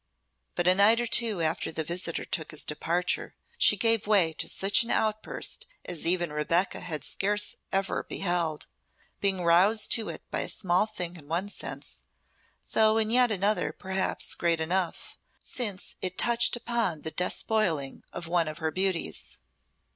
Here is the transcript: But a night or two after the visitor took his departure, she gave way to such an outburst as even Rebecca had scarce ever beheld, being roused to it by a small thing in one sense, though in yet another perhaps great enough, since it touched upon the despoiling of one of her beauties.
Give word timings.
But 0.55 0.67
a 0.67 0.73
night 0.73 0.99
or 0.99 1.05
two 1.05 1.43
after 1.43 1.71
the 1.71 1.83
visitor 1.83 2.25
took 2.25 2.49
his 2.49 2.65
departure, 2.65 3.35
she 3.59 3.77
gave 3.77 4.07
way 4.07 4.33
to 4.33 4.49
such 4.49 4.81
an 4.81 4.89
outburst 4.89 5.67
as 5.85 6.07
even 6.07 6.33
Rebecca 6.33 6.79
had 6.79 7.03
scarce 7.03 7.55
ever 7.71 8.01
beheld, 8.01 8.65
being 9.19 9.43
roused 9.43 9.91
to 9.91 10.09
it 10.09 10.23
by 10.31 10.39
a 10.39 10.49
small 10.49 10.87
thing 10.87 11.17
in 11.17 11.27
one 11.27 11.49
sense, 11.49 12.03
though 12.71 12.97
in 12.97 13.11
yet 13.11 13.31
another 13.31 13.71
perhaps 13.71 14.33
great 14.33 14.59
enough, 14.59 15.19
since 15.39 15.95
it 16.01 16.17
touched 16.17 16.55
upon 16.55 17.03
the 17.03 17.11
despoiling 17.11 18.03
of 18.11 18.25
one 18.25 18.47
of 18.47 18.57
her 18.57 18.71
beauties. 18.71 19.37